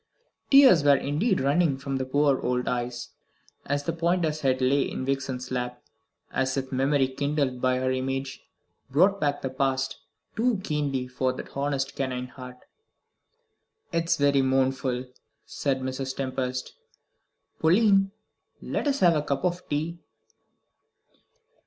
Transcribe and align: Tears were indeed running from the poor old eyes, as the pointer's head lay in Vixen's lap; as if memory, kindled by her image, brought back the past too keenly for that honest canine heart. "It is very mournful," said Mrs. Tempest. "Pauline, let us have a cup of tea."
Tears 0.49 0.83
were 0.83 0.95
indeed 0.97 1.39
running 1.39 1.77
from 1.77 1.97
the 1.97 2.05
poor 2.05 2.41
old 2.41 2.67
eyes, 2.67 3.09
as 3.67 3.83
the 3.83 3.93
pointer's 3.93 4.41
head 4.41 4.59
lay 4.59 4.81
in 4.81 5.05
Vixen's 5.05 5.51
lap; 5.51 5.79
as 6.31 6.57
if 6.57 6.71
memory, 6.71 7.07
kindled 7.07 7.61
by 7.61 7.75
her 7.77 7.91
image, 7.91 8.41
brought 8.89 9.21
back 9.21 9.43
the 9.43 9.49
past 9.51 9.99
too 10.35 10.59
keenly 10.63 11.07
for 11.07 11.33
that 11.33 11.55
honest 11.55 11.95
canine 11.95 12.29
heart. 12.29 12.57
"It 13.91 14.05
is 14.05 14.17
very 14.17 14.41
mournful," 14.41 15.05
said 15.45 15.81
Mrs. 15.81 16.15
Tempest. 16.15 16.73
"Pauline, 17.59 18.09
let 18.59 18.87
us 18.87 19.01
have 19.01 19.15
a 19.15 19.21
cup 19.21 19.45
of 19.45 19.69
tea." 19.69 19.99